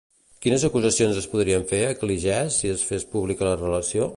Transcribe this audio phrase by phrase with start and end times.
[0.45, 4.09] Quines acusacions es podrien fer a Cligès si es fes pública la relació?